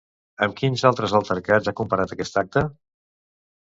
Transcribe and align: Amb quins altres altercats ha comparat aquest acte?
Amb 0.45 0.55
quins 0.61 0.85
altres 0.91 1.13
altercats 1.21 1.71
ha 1.73 1.77
comparat 1.83 2.19
aquest 2.19 2.45
acte? 2.47 2.69